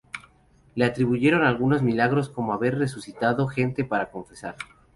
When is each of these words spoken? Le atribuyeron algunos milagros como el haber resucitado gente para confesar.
Le 0.73 0.83
atribuyeron 0.83 1.43
algunos 1.43 1.83
milagros 1.83 2.27
como 2.29 2.53
el 2.53 2.55
haber 2.57 2.79
resucitado 2.79 3.45
gente 3.45 3.83
para 3.85 4.09
confesar. 4.09 4.55